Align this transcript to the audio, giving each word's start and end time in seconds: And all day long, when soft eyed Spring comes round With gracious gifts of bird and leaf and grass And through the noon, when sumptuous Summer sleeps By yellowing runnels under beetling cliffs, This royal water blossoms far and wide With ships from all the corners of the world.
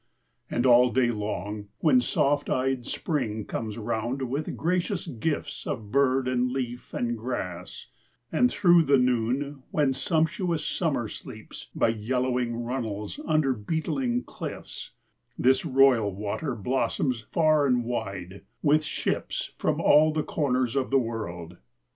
And 0.49 0.65
all 0.65 0.89
day 0.91 1.11
long, 1.11 1.67
when 1.81 2.01
soft 2.01 2.49
eyed 2.49 2.87
Spring 2.87 3.45
comes 3.45 3.77
round 3.77 4.23
With 4.23 4.57
gracious 4.57 5.05
gifts 5.05 5.67
of 5.67 5.91
bird 5.91 6.27
and 6.27 6.49
leaf 6.51 6.91
and 6.91 7.15
grass 7.15 7.85
And 8.31 8.49
through 8.49 8.81
the 8.85 8.97
noon, 8.97 9.61
when 9.69 9.93
sumptuous 9.93 10.65
Summer 10.65 11.07
sleeps 11.07 11.67
By 11.75 11.89
yellowing 11.89 12.55
runnels 12.63 13.19
under 13.27 13.53
beetling 13.53 14.23
cliffs, 14.23 14.89
This 15.37 15.67
royal 15.67 16.11
water 16.15 16.55
blossoms 16.55 17.21
far 17.21 17.67
and 17.67 17.83
wide 17.83 18.41
With 18.63 18.83
ships 18.83 19.51
from 19.59 19.79
all 19.79 20.11
the 20.11 20.23
corners 20.23 20.75
of 20.75 20.89
the 20.89 20.97
world. 20.97 21.57